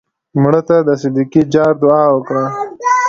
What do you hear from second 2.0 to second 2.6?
وکړه